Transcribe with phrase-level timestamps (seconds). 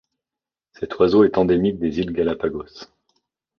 [0.73, 2.87] Cet oiseau est endémique des îles Galápagos.